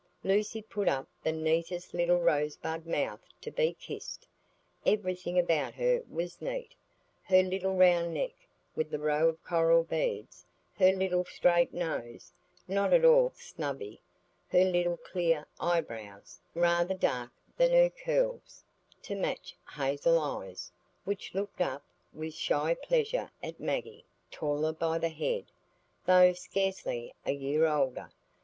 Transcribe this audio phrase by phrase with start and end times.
[0.23, 4.27] Lucy put up the neatest little rosebud mouth to be kissed;
[4.83, 8.31] everything about her was neat,—her little round neck,
[8.75, 10.43] with the row of coral beads;
[10.75, 12.33] her little straight nose,
[12.67, 14.01] not at all snubby;
[14.47, 18.63] her little clear eyebrows, rather darker than her curls,
[19.03, 20.71] to match hazel eyes,
[21.05, 25.45] which looked up with shy pleasure at Maggie, taller by the head,
[26.07, 28.09] though scarcely a year older.